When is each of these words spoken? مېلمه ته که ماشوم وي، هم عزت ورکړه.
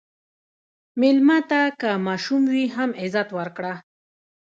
مېلمه 1.01 1.37
ته 1.49 1.61
که 1.79 1.89
ماشوم 2.05 2.43
وي، 2.53 2.65
هم 2.75 2.89
عزت 3.01 3.29
ورکړه. 3.37 3.73